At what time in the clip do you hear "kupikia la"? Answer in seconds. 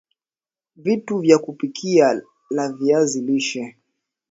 1.37-2.69